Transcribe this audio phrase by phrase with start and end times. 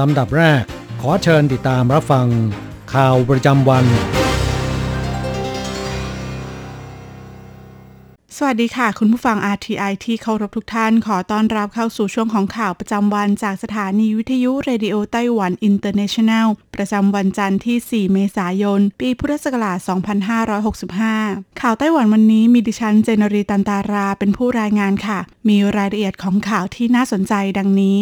[0.00, 0.62] ลำดับแรก
[1.00, 2.26] ขอเชิญติดตามรับฟัง
[2.94, 3.84] ข่าวประจำวัน
[8.36, 19.78] สวัสดีค่ะ คุณผู้ฟัง RTI ที่เคารพทุกท่าน ขอต้อนรับเข้าสู่ช่วงของข่าวประจำวันจากสถานีวิทยุเรดิโอไต้หวันอินเตอร์เนชันแนลประจำวันจันทร์ที่ 4 เมษายน ปีพุทธศักราช
[20.74, 27.98] 2565 ข่าวไต้หวันวันนี้มีดิฉันเจนรีตันตาราเป็นผู้รายงานค่ะ มีรายละเอียดของข่าวที่น่าสนใจดังนี้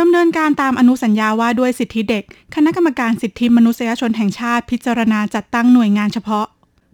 [0.00, 6.46] ดำเนินการตามอนุสัญญาว่าด้วยสิทธิเด็ก คณะกรรมการสิทธิมนุษยชนแห่งชาติพิจารณาจัดตั้งหน่วยงานเฉพาะ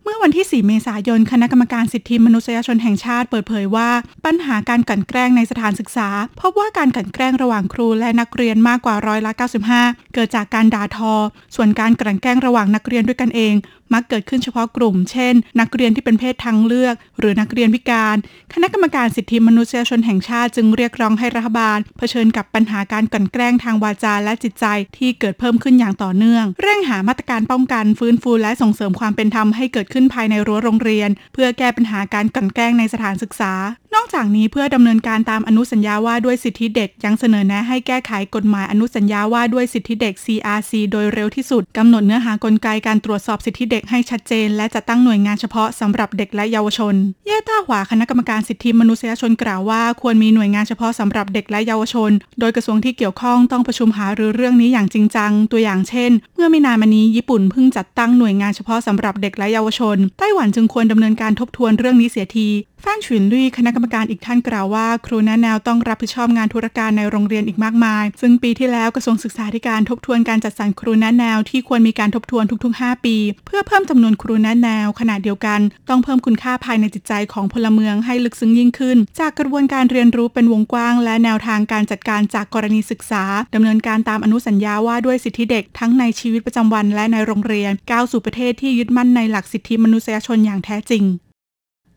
[0.05, 3.89] เมื่อวันที่ 4 เมษายน คณะกรรมการสิทธิมนุษยชนแห่งชาติเปิดเผยว่า
[4.25, 6.09] ปัญหาการกลั่นแกล้งในสถานศึกษา
[6.41, 9.33] พบว่าการกลั่นแกล้งระหว่างครูและนักเรียนมากกว่าร้อยละ
[9.73, 11.15] 95 เกิดจากการด่าทอ
[11.56, 13.55] ส่วนการกลั่นแกล้งระหว่างนักเรียนด้วยกันเอง
[13.95, 18.17] มักเกิดขึ้นเฉพาะกลุ่ม เช่น นักเรียนที่เป็นเพศทางเลือก หรือนักเรียนพิการ
[18.53, 24.67] คณะกรรมการสิทธิมนุษยชนแห่งชาติจึงเรียกร้องให้รัฐบาล เผชิญกับปัญหาการกลั่นแกล้งทางวาจาและจิตใจ
[24.99, 33.53] ที่เกิดเพิ่มขึ้นอย่างต่อเนื่อง เร่งหามาตรการป้องกันฟื้นฟูและส่งเสริมความเป็นธรรมให้เกิดขึ้นภายในรั้วโรงเรียน เพื่อแก้ปัญหาการกลั่นแกล้งในสถานศึกษา
[33.95, 46.95] นอกจากนี้เพื่อดำเนินการตามอนุสัญญาว่าด้วยสิทธิเด็กยังเสนอแนะให้แก้ไขกฎหมายอนุสัญญาว่าด้วยสิทธิเด็ก CRC โดยเร็วที่สุดกำหนดเนื้อหากลไกการตรวจสอบสิทธิเด็กให้ชัดเจน และจะตั้งหน่วยงานเฉพาะสำหรับเด็กและเยาวชน
[47.27, 62.49] เย่ต้าหวาคณะกรรมการสิทธิมนุษยชนกล่าวว่า ควรมีหน่วยงานเฉพาะสำหรับเด็กและเยาวชน โดยกระทรวงที่เกี่ยวข้องต้องประชุมหารือเรื่องนี้อย่างจริงจัง ตัวอย่างเช่น เมื่อไม่นานมานี้ญี่ปุ่นเพิ่งจัดตั้งหน่วยงานเฉพาะสำหรับเด็กและเยาวชนไต้หวันจึงควรดำเนินการทบทวนเรื่องนี้เสียที
[62.85, 83.25] ฟ้านฉุนลุยคณะกรรมการอีกท่านกล่าวว่า ครูแนะแนวต้องรับผิดชอบงานธุรการในโรงเรียนอีกมากมาย ซึ่งปีที่แล้วกระทรวงศึกษาธิการทบทวนการจัดสรรครูแนะแนวที่ควรมีการทบทวนทุก ๆ 5 ปี เพื่อเพิ่มจำนวนครูแนะแนวขณะเดียวกัน ต้องเพิ่มคุณค่าภายในจิตใจของพลเมืองให้ลึกซึ้งยิ่งขึ้น จากกระบวนการเรียนรู้เป็นวงกว้าง และแนวทางการจัดการจากกรณีศึกษา
[83.55, 91.07] ดำเนินการตามอนุสัญญาว่าด้วยสิทธิเด็กทั้งในชีวิตประจำวันและในโรงเรียนก้าวสู่ประเทศที่ยึดมั่นในหลักสิทธิมนุษยชนอย่างแท้จริง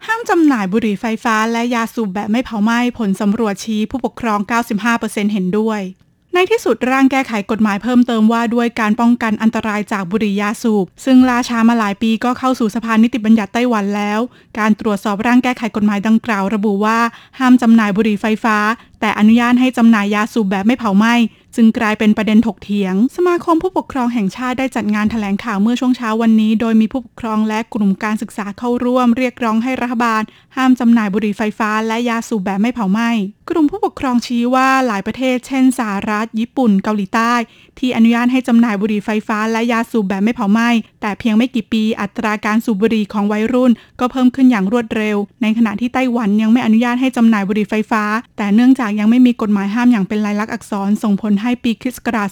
[0.07, 4.39] ห้ามจำหน่ายบุหรี่ไฟฟ้าและยาสูบแบบไม่เผาไหม้ผลสำรวจชี้ผู้ปกครอง
[4.85, 5.81] 95%เห็นด้วย
[6.33, 14.19] ในที่สุดร่างแก้ไขกฎหมายเพิ่มเติมว่าด้วยการป้องกันอันตรายจากบุหรี่ยาสูบ ซึ่งล่าช้ามาหลายปีก็เข้าสู่สภานิติบัญญัติไต้หวันแล้ว
[14.59, 16.99] การตรวจสอบร่างแก้ไขกฎหมายดังกล่าว ระบุว่า
[17.39, 18.57] ห้ามจำหน่ายบุหรี่ไฟฟ้า
[18.99, 21.13] แต่อนุญาตให้จำหน่ายยาสูบแบบไม่เผาไหม้
[21.55, 30.21] จึงกลายเป็นประเด็นถกเถียง สมาคมผู้ปกครองแห่งชาติได้จัดงานแถลงข่าวเมื่อช่วงเช้าวันนี้ โดยมีผู้ปกครองและกลุ่มการศึกษาเข้าร่วม เรียกร้องให้รัฐบาล
[30.55, 33.09] ห้ามจำหน่ายบุหรี่ไฟฟ้า และยาสูบแบบไม่เผาไหม้
[33.49, 37.33] กลุ่มผู้ปกครองชี้ว่าหลายประเทศ เช่นสหรัฐ ญี่ปุ่น เกาหลีใต้
[37.79, 40.69] ที่อนุญาตให้จำหน่ายบุหรี่ไฟฟ้าและยาสูบแบบไม่เผาไหม้
[41.03, 48.03] แต่เพียงไม่กี่ปีอัตราการสูบบุหรี่ของวัยรุ่น ก็เพิ่มขึ้นอย่างรวดเร็ว ในขณะที่ไต้หวันยังไม่อนุญาตให้จำหน่ายบุหรี่ไฟฟ้า
[48.37, 52.29] แต่เนื่องจากยังไม่มีกฎหมายห้ามอย่างเป็นลายลักษณ์อักษร ส่งผลให้ปีคริสต์ศักราช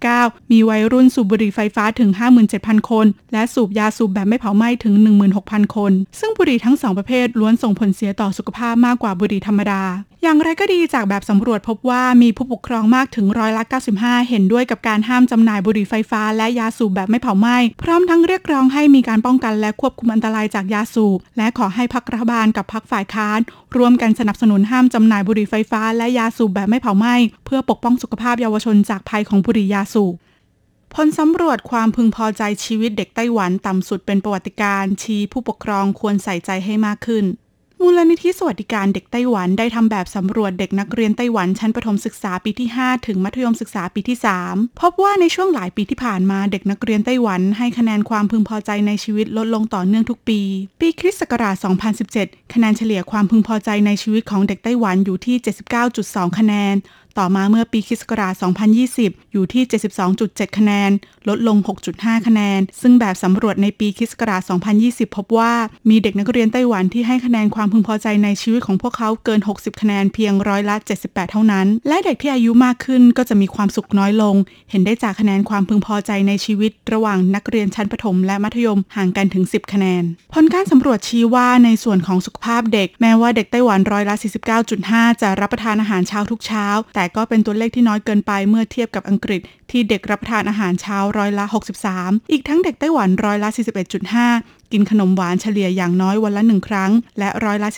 [0.00, 2.10] 2019 มีวัยรุ่นสูบบุหรี่ไฟฟ้าถึง
[2.50, 4.94] 57,000 คน และสูบยาสูบแบบไม่เผาไหม้ถึง
[5.34, 9.82] 16,000 คน ซึ่งบุหรี่ทั้งสองประเภทล้วนส่งผลเสียต่อสุขภาพมากกว่าบุหรี่ธรรมดา
[10.22, 13.62] อย่างไรก็ดีจากแบบสำรวจพบว่ามีผู้ปกครองมากถึงร้อยละ
[13.96, 23.40] 95 เห็นด้วยกับการห้ามจำหน่ายบุหรี่ไฟฟ้าและยาสูบแบบไม่เผาไหม้พร้อมทั้งั้งเรียกร้องให้มีการป้องกันและควบคุมอันตรายจากยาสูบ และขอให้พักรัฐบาลกับพักฝ่ายค้าน
[23.76, 27.14] ร่วมกันสนับสนุนห้ามจำหน่ายบุหรี่ไฟฟ้าและยาสูบแบบไม่เผาไหม้
[27.44, 30.14] เพื่อปกป้องสุขภาพเยาวชนจากภัยของบุหรี่ยาสูบ
[30.94, 37.24] ผลสำรวจความพึงพอใจชีวิตเด็กไต้หวันต่ำสุดเป็นประวัติการ ชี้ผู้ปกครองควรใส่ใจให้มากขึ้น
[37.86, 50.40] มูลนิธิสวัสดิการเด็กไต้หวันได้ทำแบบสำรวจเด็กนักเรียนไต้หวันชั้นประถมศึกษาปีที่ 5 ถึงมัธยมศึกษาปีที่ 3 พบว่าในช่วงหลายปีที่ผ่านมาเด็กนักเรียนไต้หวันให้คะแนนความพึงพอใจในชีวิตลดลงต่อเนื่องทุกปี
[50.80, 51.56] ปีคริสต์ศักราช
[52.04, 55.36] 2017 คะแนนเฉลี่ยความพึงพอใจในชีวิตของเด็กไต้หวันอยู่ที่
[55.86, 56.74] 79.2 คะแนน
[57.18, 58.02] ต่อมาเมื่อปีคศ
[58.66, 59.62] 2020 อยู่ที่
[60.10, 60.90] 72.7 คะแนน
[61.28, 61.56] ลดลง
[61.92, 64.12] 6.5 คะแนน ซึ่งแบบสำรวจในปีคศ
[64.64, 65.52] 2020 พบว่า
[65.90, 74.34] มีเด็กนักเรียนไต้หวันที่ให้คะแนนความพึงพอใจในชีวิตของพวกเขาเกิน 60 คะแนนเพียงร้อยละ 78 เท่านั้น และเด็กที่อายุมากขึ้นก็จะมีความสุขน้อยลง
[74.70, 80.02] เห็นได้จากคะแนนความพึงพอใจในชีวิต ระหว่างนักเรียนชั้นประถมและมัธยมห่างกันถึง 10 คะแนน
[80.34, 84.14] ผลการสำรวจชี้ว่าในส่วนของสุขภาพเด็ก แม้ว่าเด็กไต้หวันร้อยละ
[84.68, 89.40] 49.5 จะรับประทานอาหารเช้าทุกเช้า แต่แต่ก็เป็นตัวเลขที่น้อยเกินไปเมื่อเทียบกับอังกฤษ
[89.70, 91.44] ที่เด็กรับประทานอาหารเช้าร้อยละ
[91.88, 93.48] 63 อีกทั้งเด็กไต้หวันร้อยละ
[94.10, 97.68] 41.5กินขนมหวานเฉลี่ยอย่างน้อยวันละหนึ่งครั้ง และร้อยละ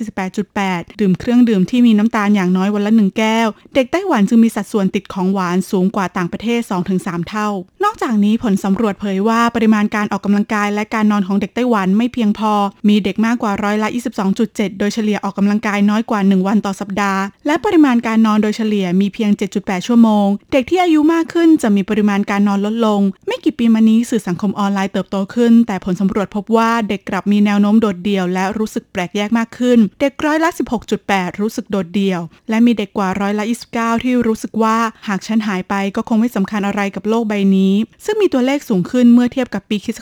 [0.45, 6.61] 48.8 ดื่มเครื่องดื่มที่มีน้ำตาลอย่างน้อยวันละหนึ่งแก้ว เด็กไต้หวันจึงมีสัดส่วนติดของหวานสูงกว่าต่างประเทศ
[6.95, 7.49] 2-3 เท่า
[7.85, 12.53] นอกจากนี้ผลสำรวจเผยว่าปริมาณการออกกำลังกายและการนอนของเด็กไต้หวันไม่เพียงพอ
[12.89, 13.89] มีเด็กมากกว่าร้อยละ
[14.35, 30.51] 22.7 โดยเฉลี่ยออกกำลังกายน้อยกว่า 1 วันต่อสัปดาห์ และปริมาณการนอนโดยเฉลี่ยมีเพียง 7.8 ชั่วโมง เด็กที่อายุมากขึ้นจะมีปริมาณการนอนลดลง ไม่กี่ปีมานี้สื่อสังคมออนไลน์เติบโตขึ้น แต่ผลสำรวจพบว่าเด็กกลับมีแนวโน้มโดดเดี่ยว และรู้สึกแปลกแยกมากขึ้น เด็กร้อยละ
[30.95, 33.45] 16.8 รู้สึกโดดเดี่ยว และมีเด็กกว่าร้อยละ
[33.75, 34.77] 29 ที่รู้สึกว่า
[35.09, 37.75] หากฉันหายไปก็คงไม่สำคัญอะไรกับโลกใบนี้
[38.05, 39.99] ซึ่งมีตัวเลขสูงขึ้นเมื่อเทียบกับปีคศ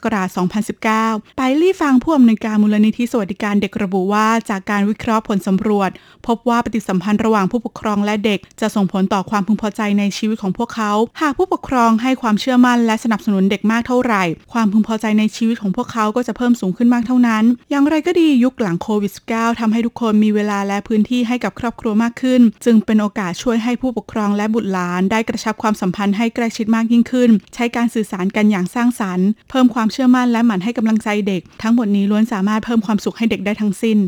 [0.66, 5.90] 2019 ไปลี่ฟังผู้อำนวยการมูลนิธิสวัสดิการเด็กระบุว่าจากการวิเคราะห์ผลสำรวจ
[6.26, 34.00] พบว่าปฏิสัมพันธ์ระหว่างผู้ปกครองและเด็ก จะส่งผลต่อความพึงพอใจในชีวิตของพวกเขา หากผู้ปกครองให้ความเชื่อมั่นและสนับสนุนเด็กมากเท่าไหร่ ความพึงพอใจในชีวิตของพวกเขาก็จะเพิ่มสูงขึ้นมากเท่านั้น อย่างไรก็ดียุคหลังโควิด -19 ทำให้ทุกคนมีเวลาและพื้นที่ให้กับครอบครัวมากขึ้น จึงเป็นโอกาสช่วยให้ผู้ปกครองและบุตรหลาน ได้กระชับความสัมพันธ์ให้ใกล้ชิดมากยิ่งขึ้น ใช้การสื่อสารกันอย่างสร้างสรรค์ เพิ่มความเชื่อมั่นและหมั่นให้กำลังใจเด็ก ทั้งหมดนี้ล้วนสามารถเพิ่มความสุขให้เด็กได้ทั้งสิ้น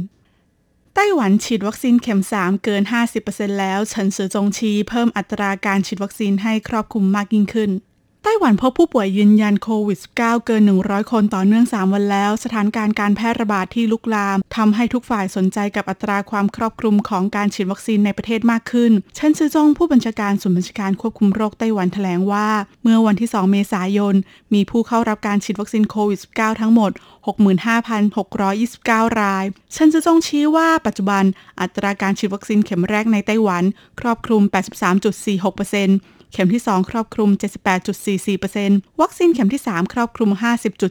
[0.94, 2.82] ไต้หวันฉีดวัคซีนเข็ม 3 เกิน
[3.20, 7.70] 50%แล้วเฉินซือจงชีเพิ่มอัตราการฉีดวัคซีนให้ครอบคลุมมากยิ่งขึ้น
[8.28, 22.48] ไต้หวันพบผู้ป่วยยืนยันโควิด -19 เกิน 100 คนต่อเนื่อง 3 วันแล้ว สถานการณ์การแพร่ระบาดที่ลุกลามทำให้ทุกฝ่ายสนใจกับอัตราความครอบคลุมของการฉีดวัคซีนในประเทศมากขึ้นเฉินซือจงผู้บัญชาการศูนย์บัญชาการควบคุมโรคไต้หวันแถลงว่า
[22.82, 24.14] เมื่อวันที่ 2 เมษายน
[24.54, 26.90] มีผู้เข้ารับการฉีดวัคซีนโควิด -19 ทั้งหมด
[27.26, 31.24] 65,629 รายเฉินจือจงชี้ว่าปัจจุบัน
[31.60, 33.64] อัตราการฉีดวัคซีนเข็มแรกในไต้หวัน
[34.00, 34.42] ครอบคลุม
[35.16, 37.30] 83.46%เข็มที่ 2 ครอบคลุม
[37.94, 40.30] 78.44%วัคซีนเข็มที่ 3 ครอบคลุม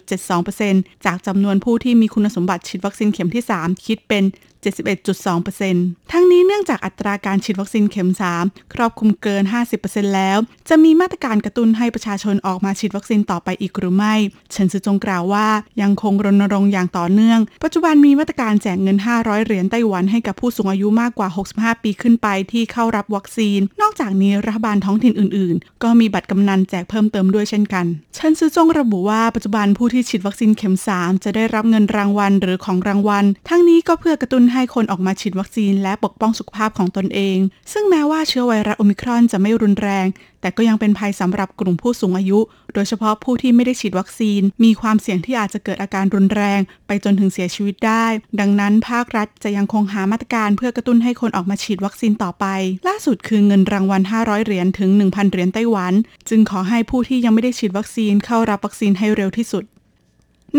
[0.02, 4.24] 50.72%จากจำนวนผู้ที่มีคุณสมบัติฉีดวัคซีนเข็มที่ 3 คิดเป็น
[4.66, 9.44] 71.2%ทั้งนี้เนื่องจากอัตราการฉีดวัคซีนเข็ม 3 ครอบคลุมเกิน
[9.80, 10.38] 50%แล้ว
[10.70, 14.16] จะมีมาตรการกระตุ้นให้ประชาชนออกมาฉีดวัคซีนต่อไปอีกหรือไม่
[14.52, 15.48] เฉินซือจงกล่าวว่า
[15.82, 27.86] ยังคงรณรงค์อย่างต่อเนื่อง ปัจจุบันมีมาตรการแจกเงิน 500 เหรียญไต้หวันให้กับผู้สูงอายุมากกว่า 65 ปีขึ้นไปที่เข้ารับวัคซีน นอกจากนี้รัฐบาลท้องถิ่นอื่น ๆ ก็มีบัตรกำนันแจกเพิ่มเติมด้วยเช่นกัน
[28.16, 37.38] เฉินซือจงระบุว่าปัจจุบันผู้ที่ฉีดวัคซีนเข็ม 3 จะได้รับเงินรางวัลหรือของรางวัล ทั้งนี้ก็เพื่อกระตุ้นใให้คนออกมาฉีดวัคซีนและปกป้องสุขภาพของตนเอง
[37.72, 40.08] ซึ่งแม้ว่าเชื้อไวรัสโอมิครอนจะไม่รุนแรง
[40.42, 42.40] แต่ก็ยังเป็นภัยสำหรับกลุ่มผู้สูงอายุ
[42.74, 48.06] โดยเฉพาะผู้ที่ไม่ได้ฉีดวัคซีน มีความเสี่ยงที่อาจจะเกิดอาการรุนแรง ไปจนถึงเสียชีวิตได้
[48.40, 52.46] ดังนั้นภาครัฐจะยังคงหามาตรการเพื่อกระตุ้นให้คนออกมาฉีดวัคซีนต่อไป
[52.88, 55.94] ล่าสุดคือเงินรางวัล 500 เหรียญถึง 1,000 เหรียญไต้หวัน
[56.30, 59.66] จึงขอให้ผู้ที่ยังไม่ได้ฉีดวัคซีนเข้ารับวัคซีนให้เร็วที่สุด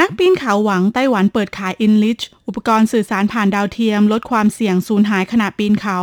[0.01, 5.99] นักปีนเขาหวังไต้หวันเปิดขาย InLich อุปกรณ์สื่อสารผ่านดาวเทียม ลดความเสี่ยงสูญหายขณะปีนเขา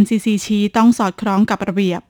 [0.00, 2.00] NCC ชี้ต้องสอดคล้องกับระเบียบ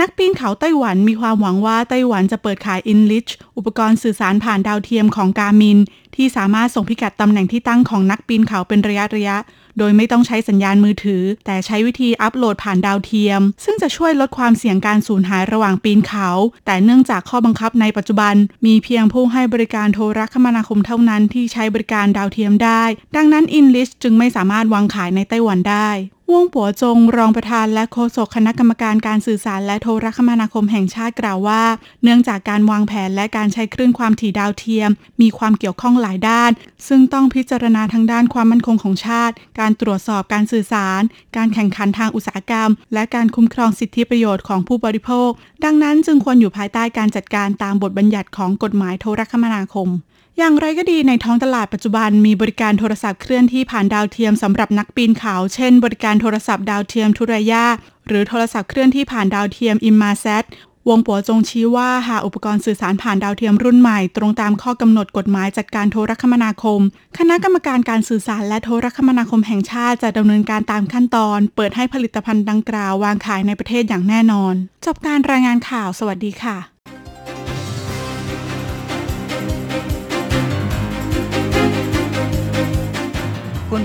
[0.00, 5.78] นักปีนเขาไต้หวันมีความหวังว่าไต้หวันจะเปิดขาย InLich อุปกรณ์สื่อสารผ่านดาวเทียมของกามิน
[6.16, 9.36] ที่สามารถส่งพิกัดตำแหน่งที่ตั้งของนักปีนเขาเป็นระยะระยะ
[9.78, 16.28] โดยไม่ต้องใช้สัญญาณมือถือ แต่ใช้วิธีอัปโหลดผ่านดาวเทียม ซึ่งจะช่วยลดความเสี่ยงการสูญหายระหว่างปีนเขา
[16.66, 18.34] แต่เนื่องจากข้อบังคับในปัจจุบัน
[18.66, 22.82] มีเพียงผู้ให้บริการโทรคมนาคมเท่านั้นที่ใช้บริการดาวเทียมได้
[23.16, 25.90] ดังนั้น InLich จึงไม่สามารถวางขายในไต้หวันได้
[26.34, 31.62] วงปัวจงรองประธานและโฆษกคณะกรรมการการสื่อสารและโทรคมนาคมแห่งชาติกล่าวว่า
[32.02, 34.90] เนื่องจากการวางแผนและการใช้คลื่นความถี่ดาวเทียม
[35.20, 36.50] มีความเกี่ยวข้องหลายด้าน
[36.88, 41.02] ซึ่งต้องพิจารณาทั้งด้านความมั่นคงของชาติ การตรวจสอบการสื่อสาร
[41.36, 45.30] การแข่งขันทางอุตสาหกรรม และการคุ้มครองสิทธิประโยชน์ของผู้บริโภค
[45.64, 49.90] ดังนั้นจึงควรอยู่ภายใต้การจัดการตามบทบัญญัติของกฎหมายโทรคมนาคม
[50.38, 57.64] อย่างไรก็ดีในท้องตลาดปัจจุบันมีบริการโทรศัพท์เคลื่อนที่ผ่านดาวเทียมสำหรับนักปีนเขา เช่น บริการโทรศัพท์ดาวเทียมทุรายา
[58.08, 60.44] หรือโทรศัพท์เคลื่อนที่ผ่านดาวเทียมอิมมาแซต
[60.88, 66.80] วงปัวจงชี้ว่าหากอุปกรณ์สื่อสารผ่านดาวเทียมรุ่นใหม่ ตรงตามข้อกำหนดกฎหมายจัดการโทรคมนาคม
[67.18, 74.54] คณะกรรมการการสื่อสารและโทรคมนาคมแห่งชาติจะดำเนินการตามขั้นตอน เปิดให้ผลิตภัณฑ์ดังกล่าววางขายในประเทศอย่างแน่นอน
[74.86, 76.75] จบการรายงานข่าว สวัสดีค่ะ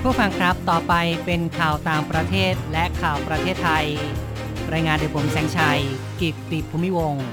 [0.05, 0.93] ผู้ฟังครับต่อไป
[1.25, 3.85] เป็นข่าวต่างประเทศและข่าวประเทศไทย
[4.73, 5.81] รายงานโดยผมแสงชัย
[6.21, 7.25] กิตติภูมิวงศ์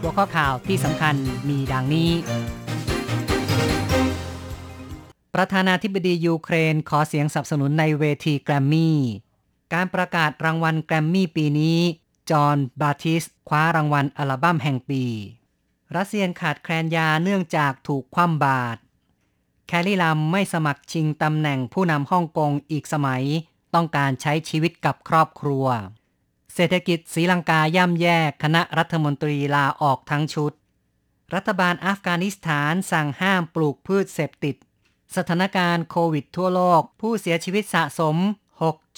[0.00, 1.14] หัวข้อข่าวที่สำคัญ
[1.48, 2.10] มีดังนี้
[5.34, 8.98] ประธานาธิบดียูเครนขอเสียงสนับสนุนในเวทีแกรมมี่
[9.74, 11.78] การประกาศรางวัลแกรมมี่ปีนี้
[12.30, 15.04] จอห์นบาติสคว้ารางวัลอัลบั้มแห่งปี
[15.96, 18.78] รัสเซียขาดแคลนยาเนื่องจากถูกคว่ำบาตร
[19.66, 23.24] แคลรี่ลัมไม่สมัครชิงตำแหน่งผู้นำฮ่องกงอีกสมัย
[23.74, 25.66] ต้องการใช้ชีวิตกับครอบครัว
[26.54, 30.52] เศรษฐกิจศรีลังกาย่ำแย่คณะรัฐมนตรีลาออกทั้งชุด
[31.34, 34.56] รัฐบาลอัฟกานิสถานสั่งห้ามปลูกพืชเสพติด
[35.16, 38.16] สถานการณ์โควิดทั่วโลก ผู้เสียชีวิตสะสม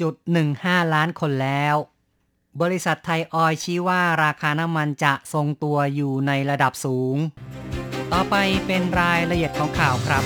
[0.06, 1.76] 6.15 ล้านคนแล้ว
[2.60, 7.16] บริษัทไทยออยชี้ว่าราคาน้ำมันจะทรงตัวอยู่ในระดับสูง
[8.12, 8.36] ต่อไป
[8.66, 10.24] เป็นรายละเอียดของข่าวครับ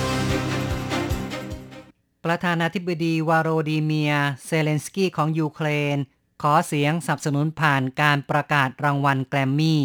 [2.24, 4.12] ประธานาธิบดีโวโลดีเมียร์
[4.44, 5.96] เซเลนสกี้ของยูเครน
[6.42, 9.84] ขอเสียงสนับสนุนผ่านการประกาศรางวัลแกรมมี่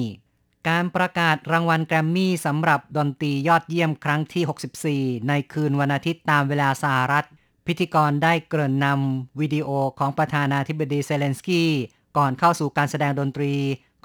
[0.70, 7.26] การประกาศรางวัลแกรมมี่สำหรับดนตรียอดเยี่ยมครั้งที่ 64 ในคืนวันอาทิตย์ตามเวลาสหรัฐ
[7.68, 11.72] พิธีกรได้เกริ่นนำวิดีโอของประธานาธิบดีเซเลนสกี้
[12.18, 13.54] ก่อนเข้าสู่การแสดงดนตรี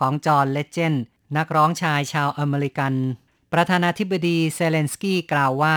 [0.00, 1.02] ของจอห์นเลเจนด์
[1.36, 2.94] นักร้องชายชาวอเมริกัน
[3.52, 5.76] ประธานาธิบดีเซเลนสกี้กล่าวว่า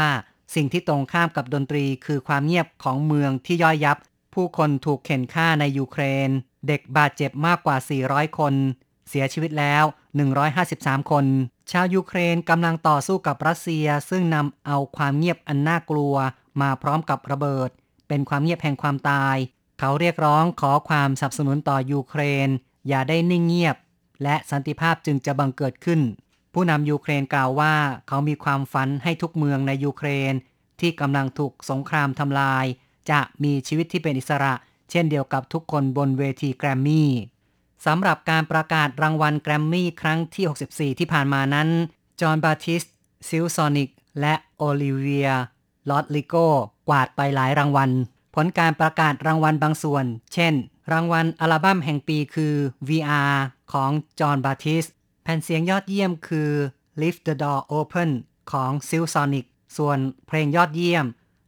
[0.56, 3.98] สิ่งที่ตรงข้ามกับดนตรีคือความเงียบของเมืองที่ย่อยยับ
[4.34, 6.30] ผู้คนถูกเข่นฆ่าในยูเครน
[6.68, 7.78] เด็กบาดเจ็บมากกว่า
[8.08, 8.54] 400 คน
[9.10, 9.84] เสียชีวิตแล้ว
[10.48, 11.26] 153 คน
[11.72, 16.16] ชาวยูเครนกำลังต่อสู้กับรัสเซีย ซึ่งนำเอาความเงียบอันน่ากลัว
[16.62, 17.70] มาพร้อมกับระเบิด
[18.08, 19.36] เป็นความเงียบแห่งความตาย
[19.80, 22.50] เขาเรียกร้องขอความสนับสนุนต่อยูเครน
[22.88, 23.76] อย่าได้นิ่งเงียบ
[24.24, 26.02] และสันติภาพจึงจะบังเกิดขึ้น
[26.54, 27.74] ผู้นำยูเครนกล่าวว่า
[28.08, 30.34] เขามีความฝันให้ทุกเมืองในยูเครน
[30.80, 32.66] ที่กำลังถูกสงครามทำลาย
[33.12, 34.54] จะมีชีวิตที่เป็นอิสระ
[34.92, 37.10] เช่นเดียวกับทุกคนบนเวทีแกรมมี่
[37.86, 41.70] สำหรับการประกาศรางวัลแกรมมี่ครั้งที่ 64 ที่ผ่านมานั้น
[42.22, 42.84] จอห์นบาติส
[43.28, 43.90] ซิลซอนิก
[44.22, 45.30] และโอลิเวีย
[45.90, 46.36] ลอตลิโก
[46.90, 47.92] กวาดไปหลายรางวัล
[48.36, 50.54] ผลการประกาศรางวัลบางส่วน เช่น
[50.92, 52.54] รางวัลอัลบั้มแห่งปีคือ
[52.88, 53.36] VR
[53.74, 54.86] ของจอห์นบาติส
[55.24, 56.52] แผ่นเสียงยอดเยี่ยมคือ
[57.02, 58.10] Lift the Door Open
[58.52, 59.46] ของ Silk Sonic
[59.78, 61.06] ส่วนเพลงยอดเยี่ยม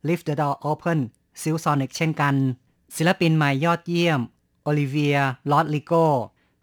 [0.08, 1.00] Lift the Door Open
[1.42, 2.36] Silk Sonic เช่นกัน
[2.96, 4.20] ศิลปินใหม่ยอดเยี่ยม
[4.70, 5.20] Olivia
[5.52, 6.06] Rodrigo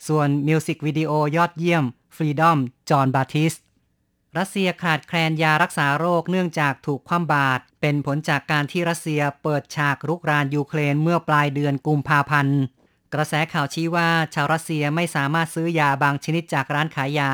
[0.09, 1.85] ส่วนมิวสิกวิดีโอยอดเยี่ยม
[2.17, 2.59] Freedom
[2.91, 3.55] จอห์นบาติส
[4.39, 12.59] รัสเซียขาดแคลนยารักษาโรคเนื่องจากถูกคว่ำบาตรเป็นผลจากการที่รัสเซียเปิดฉากรุกรานยูเครนเมื่อปลายเดือนกุมภาพันธ์
[13.15, 17.33] กระแสข่าวชี้ว่าชาวรัสเซียไม่สามารถซื้อยาบางชนิดจากร้านขายยา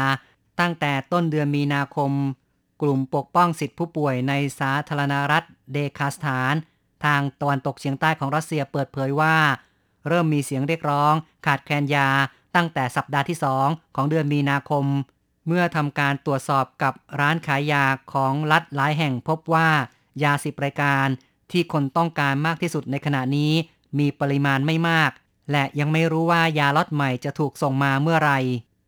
[0.60, 2.12] ตั้งแต่ต้นเดือนมีนาคม
[2.82, 6.54] กลุ่มปกป้องสิทธิผู้ป่วยในสาธารณรัฐเดคาสถาน
[7.04, 9.36] ทางตะวันตกเฉียงใต้ของรัสเซียเปิดเผยว่า
[10.08, 11.14] เริ่มมีเสียงเรียกร้อง
[11.46, 12.08] ขาดแคลนยา
[12.56, 14.84] ตั้งแต่สัปดาห์ที่2ของเดือนมีนาคม
[15.46, 19.68] เมื่อทำการตรวจสอบกับร้านขายยาของรัฐหลายแห่งพบว่า
[20.22, 21.06] ยาสิบรายการ
[21.50, 23.52] ที่คนต้องการมากที่สุดในขณะนี้
[23.98, 25.10] มีปริมาณไม่มาก
[25.52, 28.32] และยังไม่รู้ว่ายาล็อตใหม่จะถูกส่งมาเมื่อไร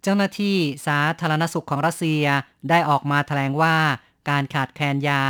[0.03, 2.25] เจ้าหน้าที่สาธารณสุขของรัสเซีย
[2.69, 3.77] ได้ออกมาแถลงว่า
[4.31, 5.23] การขาดแคลนยา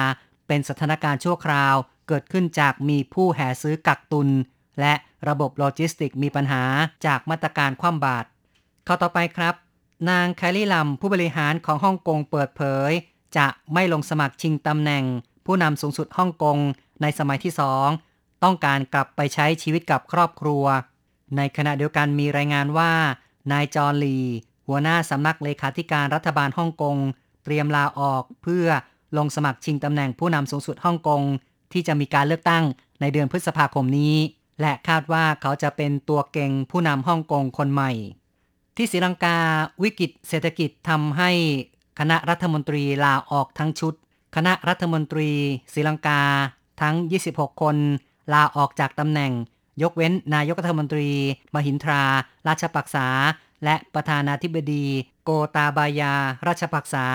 [0.47, 1.75] เป็นสถานการณ์ชั่วคราว
[2.09, 4.29] เกิดขึ้นจากมีผู้แห่ซื้อกักตุน
[4.81, 4.95] และ
[5.29, 6.63] ระบบโลจิสติกมีปัญหา
[7.07, 8.29] จากมาตรการคว่ำบาตร
[8.85, 9.55] ข่าวต่อไปครับ
[10.11, 12.91] นางแคร์รี่ลัมผู้บริหารของฮ่องกงเปิดเผย
[13.37, 15.05] จะไม่ลงสมัครชิงตำแหน่ง
[15.47, 16.59] ผู้นำสูงสุดฮ่องกง
[17.03, 17.89] ในสมัยที่สอง
[18.43, 20.65] ต้องการกลับไปใช้ชีวิตกับครอบครัว
[21.37, 22.93] ในขณะเดียวกันมีรายงานว่า
[23.53, 24.19] นายจอห์น ลี
[24.69, 26.97] หัวหน้าสำนักเลขาธิการรัฐบาลฮ่องกง
[27.45, 28.67] เตรียมลาออกเพื่อ
[29.17, 31.23] ลงสมัครชิงตำแหน่งผู้นำสูงสุดฮ่องกง
[31.73, 32.65] ที่จะมีการเลือกตั้ง
[33.01, 34.15] ในเดือนพฤษภาคมนี้
[34.61, 37.93] และคาดว่าเขาจะเป็นตัวเก่งผู้นำฮ่องกงคนใหม่
[38.77, 39.37] ที่ศรีลังกา
[39.83, 41.31] วิกฤตเศรษฐกิจทำให้
[41.99, 43.95] คณะรัฐมนตรีลาออกทั้งชุด
[44.37, 45.31] คณะรัฐมนตรี
[45.73, 46.21] ศรีลังกา
[46.81, 46.95] ทั้ง
[47.31, 47.77] 26 คน
[48.33, 49.33] ลาออกจากตำแหน่ง
[49.83, 51.11] ยกเว้นนายกรัฐมนตรี
[51.55, 52.03] มหินทรา
[52.49, 53.09] ราชปักษา
[53.65, 54.87] และประธานาธิบดี
[55.25, 56.15] โกตาบายา
[56.47, 57.07] ราชปักษา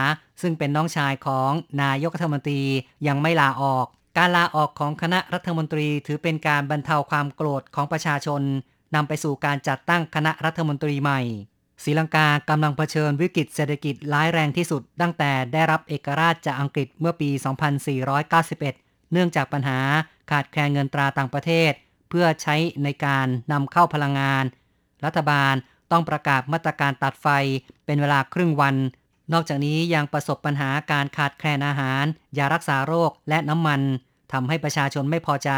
[0.41, 1.51] ซึ่งเป็นน้องชายของ
[1.83, 2.61] นายกรัฐมนตรี
[3.07, 3.85] ยังไม่ลาออก
[4.17, 8.41] การลาออกของคณะรัฐมนตรีถือเป็นการบรรเทาความโกรธของประชาชน
[8.95, 11.21] นำไปสู่การจัดตั้งคณะรัฐมนตรีใหม่
[11.83, 17.29] ศรีลังกากำลังเผชิญวิกฤตเศรษฐกิจร้ายแรงที่สุด ตั้งแต่ได้รับเอกราชจากอังกฤษเมื่อปี
[18.61, 19.79] 2491 เนื่องจากปัญหา
[20.31, 21.71] ขาดแคลนเงินตราต่างประเทศ
[22.09, 24.43] เพื่อใช้ในการนำเข้าพลังงาน
[25.05, 25.53] รัฐบาล
[25.91, 27.27] ต้องประกาศมาตรการตัดไฟ
[27.85, 28.75] เป็นเวลาครึ่งวัน
[29.33, 32.03] นอกจากนี้ยังประสบปัญหาการขาดแคลนอาหาร
[32.37, 33.81] ยารักษาโรคและน้ำมัน
[34.31, 35.51] ทำให้ประชาชนไม่พอใจ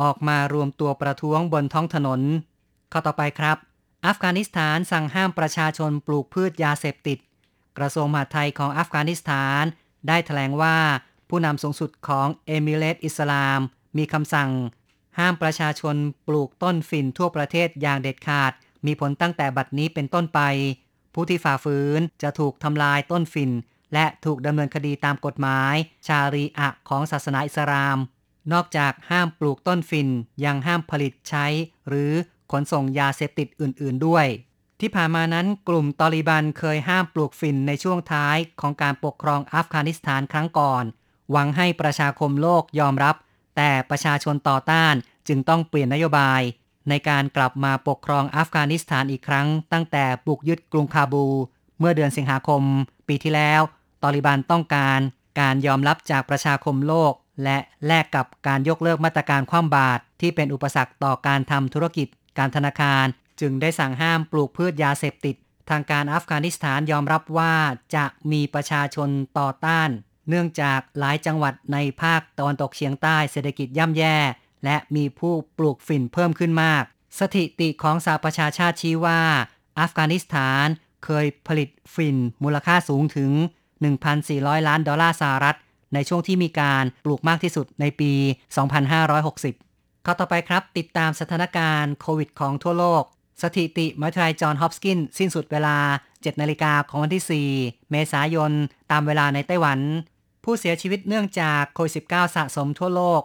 [0.00, 2.20] ออกมารวมตัวประท้วงบนท้องถนน
[2.92, 3.56] ข้อต่อไปครับ
[4.06, 7.18] อัฟกานิสถานสั่งห้ามประชาชนปลูกพืชยาเสพติด
[7.78, 9.62] กระทรวงมหาดไทยของอัฟกานิสถาน
[10.08, 10.76] ได้ถแถลงว่า
[11.28, 13.60] ผู้นำสูงสุดของเอมิเรตอิสลาม
[13.96, 14.50] มีคำสั่ง
[15.18, 18.52] ห้ามประชาชนปลูกต้นฝิ่นทั่วประเทศอย่างเด็ดขาด
[18.86, 20.40] มีผลตั้งแต่บัดนี้เป็นต้นไป
[21.14, 23.50] ผู้ที่ฝ่าฝืนจะถูกทำลายต้นฝิ่น
[23.94, 25.74] และถูกดำเนินคดีตามกฎหมาย
[26.06, 27.98] ชารีอะของศาสนาอิสลาม
[28.52, 30.08] นอกจากห้ามปลูกต้นฝิ่น
[30.44, 31.46] ยังห้ามผลิตใช้
[31.88, 32.12] หรือ
[32.52, 34.26] ขนส่งยาเสพติดอื่น ๆ ด้วย
[34.80, 40.84] ที่ผ่านมานั้นกลุ่มตอริบันเคยห้ามปลูกฝิ่นในช่วงท้ายของการปกครองอัฟกานิสถานครั้งก่อน
[41.30, 43.16] หวังให้ประชาคมโลกยอมรับ
[43.62, 44.94] แต่ประชาชนต่อต้าน
[45.28, 46.42] จึงต้องเปลี่ยนนโยบาย
[46.88, 51.26] ในการกลับมาปกครองอัฟกานิสถานอีกครั้ง ตั้งแต่บุกยึดกรุงคาบู
[51.78, 52.62] เมื่อเดือนสิงหาคม
[53.08, 53.60] ปีที่แล้ว
[54.02, 55.00] ตอริบันต้องการ
[55.40, 57.12] การยอมรับจากประชาคมโลก
[57.44, 63.04] และแลกกับการยกเลิกมาตรการคว่ำบาตรที่เป็นอุปสรรคต่อการทำธุรกิจ การธนาคาร
[63.40, 65.36] จึงได้สั่งห้ามปลูกพืชยาเสพติด
[65.70, 67.54] ทางการอัฟกานิสถานยอมรับว่า
[67.96, 69.90] จะมีประชาชนต่อต้าน
[70.28, 74.16] เนื่องจากหลายจังหวัดในภาคตะวันตกเฉียงใต้เศรษฐกิจย่ำแย่
[74.64, 76.82] และมีผู้ปลูกฝิ่นเพิ่มขึ้นมาก
[77.18, 79.20] สถิติของสหประชาชาติชี้ว่า
[79.78, 80.66] อัฟกานิสถาน
[81.04, 83.30] เคยผลิตฝิ่นมูลค่าสูงถึง
[84.00, 85.56] 1,400 ล้านดอลลาร์สหรัฐ
[85.94, 88.12] ในช่วงที่มีการปลูกมากที่สุดในปี
[89.08, 93.04] 2560 ข้อต่อไปครับ ติดตามสถานการณ์โควิดของทั่วโลก
[93.42, 95.76] สถิติมหาวิทยาลัยจอห์นฮอปกินสิ้นสุดเวลา
[96.10, 98.52] 7 นาฬิกาของวันที่ 4 เมษายน
[98.90, 99.78] ตามเวลาในไต้หวัน
[100.44, 103.22] ผู้เสียชีวิตเนื่องจากโควิด -19 สะสมทั่วโลก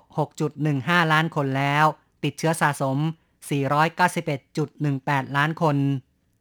[0.55, 1.86] 6.15 ล้านคนแล้ว
[2.24, 2.98] ติดเชื้อสะสม
[4.17, 5.77] 491.18 ล้านคน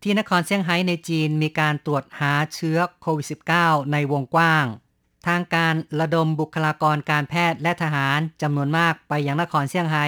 [0.02, 3.26] ที่นครเซี่ยงไฮ้ในจีนมีการตรวจหาเชื้อโควิด
[3.58, 4.64] -19 ในวงกว้าง
[5.26, 10.06] ทางการระดมบุคลากรการแพทย์และทหารจำนวนมากไปยังนครเซี่ยงไฮ้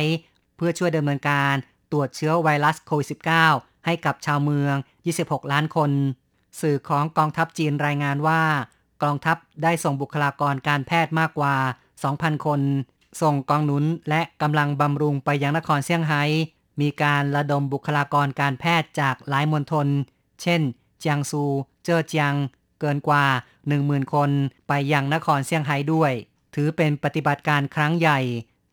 [0.57, 1.55] เพื่อช่วยดำเนินการ
[1.93, 3.09] ตรวจเชื้อไวรัสโควิด
[3.49, 4.75] -19 ให้กับชาวเมือง
[5.15, 5.91] 26 ล้านคน
[6.61, 8.43] สื่อของกองทัพจีนรายงานว่า
[9.03, 11.55] กองทัพได้ส่งบุคลากรการแพทย์มากกว่า
[12.01, 12.61] 2,000 คน
[13.23, 16.23] ส่งกองหนุนและกำลังบำรุงไปยังนครเซี่ยงไฮ้
[16.81, 19.87] มีการระดมบุคลากรการแพทย์จากหลายมณฑล
[20.43, 20.61] เช่น
[21.01, 21.45] เจียงซู
[21.85, 22.35] เจ้อเจียง
[22.81, 23.25] เกินกว่า
[23.69, 24.31] 10,000 คน
[24.69, 26.13] ไปยังนครเซี่ยงไฮ้ด้วย
[26.55, 28.21] ถือเป็นปฏิบัติการครั้งใหญ่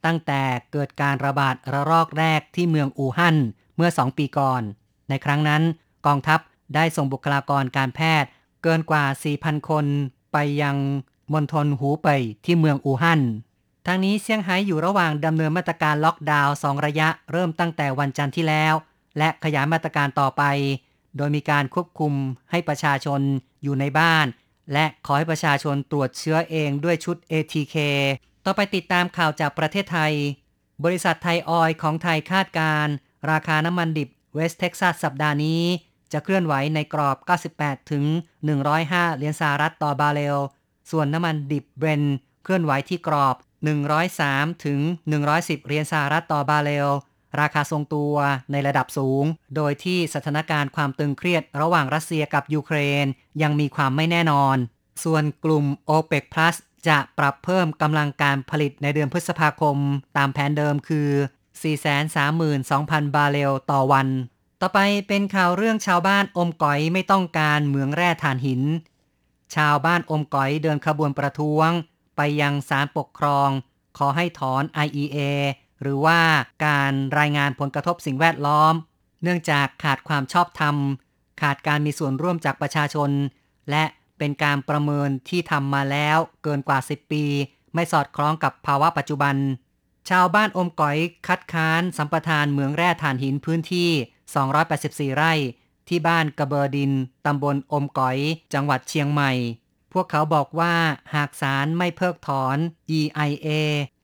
[0.06, 3.38] ตั้งแต่เกิดการระบาดระลอกแรกที่เมืองอู่ฮั่น
[3.76, 4.62] เมื่อ 2 ปีก่อน
[5.10, 5.62] ในครั้งนั้น
[6.06, 6.40] กองทัพ
[6.76, 8.30] ได้ส่งบุคลากรการแพทย์
[8.64, 9.04] เกินกว่า
[9.36, 9.86] 4,000 คน
[10.34, 10.76] ไปยัง
[11.34, 13.22] มณฑลหูเป่ยที่เมืองอู่ฮั่น
[13.86, 18.74] ทางนี้เซี่ยงไฮ้อยู่ระหว่างดำเนินมาตรการล็อกดาวน์2ระยะเริ่มตั้งแต่วันจันทร์ที่แล้ว
[19.18, 20.44] และขยายมาตรการต่อไป
[21.18, 22.14] โดยมีการควบคุม
[22.52, 23.22] ให้ประชาชน
[23.64, 24.26] อยู่ในบ้าน
[24.74, 27.76] และขอให้ประชาชนตรวจเชื้อเองด้วยชุด ATK
[28.46, 30.14] ต่อไปติดตามข่าวจากประเทศไทย
[30.84, 32.88] บริษัทไทยออยล์ของไทยคาดการ
[33.32, 35.64] ราคาน้ำมันดิบเวสเท็กซัสสัปดาห์นี้
[36.12, 37.18] จะเคลื่อนไหวในกรอบ
[37.54, 38.04] 98 ถึง
[38.62, 40.38] 105 เหรียญสหรัฐต่อบาร์เรล
[40.92, 42.04] ส่วนน้ำมันดิบเบรน
[42.44, 43.36] เคลื่อนไหวที่กรอบ
[44.00, 44.80] 103 ถึง
[45.24, 46.90] 110 เหรียญสหรัฐต่อบาร์เรล
[47.40, 48.16] ราคาทรงตัว
[48.52, 49.24] ในระดับสูง
[49.56, 53.06] โดยที่สถานการณ์ความตึงเครียดระหว่างรัสเซียกับยูเครน
[53.42, 54.58] ยังมีความไม่แน่นอน
[55.04, 56.56] ส่วนกลุ่ม OPEC Plus
[56.88, 59.78] จะปรับเพิ่มกำลังการผลิตในเดือนพฤษภาคม
[60.18, 61.10] ตามแผนเดิมคือ
[62.12, 64.08] 432,000 บาร์เรลต่อวัน
[64.62, 68.62] ต่อไปเป็นข่าวเรื่องชาวบ้านอมก๋อยไม่ต้องการเหมืองแร่ถ่านหิน
[69.56, 71.70] ชาวบ้านอมก๋อยเดินขบวนประท้วง
[72.16, 73.50] ไปยังศาลปกครอง
[73.98, 75.20] ขอให้ถอน IEA
[75.82, 76.20] หรือว่า
[76.66, 78.74] การรายงานผลกระทบสิ่งแวดล้อม
[79.24, 80.76] เนื่องจากขาดความชอบธรรม
[81.42, 83.10] ขาดการมีส่วนร่วมจากประชาชน
[83.70, 83.84] และ
[84.18, 87.26] เป็นการประเมินที่ทำมาแล้วเกินกว่า 10 ปี
[87.74, 89.36] ไม่สอดคล้องกับภาวะปัจจุบัน
[90.10, 90.98] ชาวบ้านอมก๋อย
[91.28, 93.90] คัดค้านสัมปทานเหมืองแร่ถ่านหินพื้นที่
[95.14, 95.34] 284 ไร่
[95.88, 96.92] ที่บ้านกระเบอดิน
[97.26, 98.18] ตำบลอมก๋อย
[98.54, 99.32] จังหวัดเชียงใหม่
[99.94, 100.74] พวกเขาบอกว่า
[101.16, 102.58] หากศาลไม่เพิกถอน
[103.00, 103.48] EIA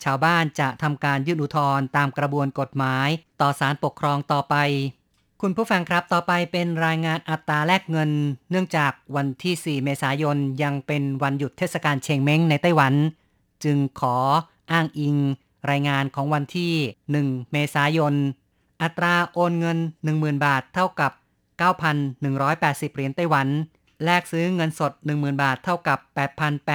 [0.03, 3.07] ชาวบ้านจะทำการยื่นอุทธรณ์ตามกระบวนกฎหมาย
[3.41, 4.55] ต่อศาลปกครองต่อไป
[5.43, 8.11] คุณผู้ฟังครับต่อไปเป็นรายงานอัตราแลกเงิน
[8.51, 12.93] เนื่องจากวันที่ 4 เมษายนยังเป็นวันหยุดเทศกาลเชงเม้งในไต้หวัน
[13.63, 14.15] จึงขอ
[14.71, 15.15] อ้างอิง
[15.71, 16.73] รายงานของวันที่
[17.15, 18.13] 1 เมษายน
[18.81, 19.77] อัตราโอนเงิน
[20.11, 21.11] 10,000 บาทเท่ากับ
[22.03, 23.47] 9,180 เหรียญไต้หวัน
[24.03, 25.99] แลกซื้อเงินสด 10,000 บาทเท่ากับ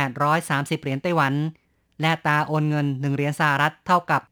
[0.04, 1.32] 8,830 เหรียญไต้หวัน
[2.00, 4.22] และตาโอนเงิน 1 เหรียญสหรัฐเท่ากับ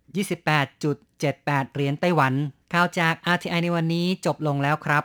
[0.57, 2.35] 28.78 เหรียญไต้หวัน
[2.73, 5.05] ข่าวจาก RTI ในวันนี้จบลงแล้วครับ